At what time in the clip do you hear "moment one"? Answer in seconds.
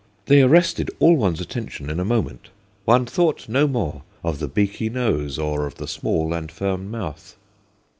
2.03-3.05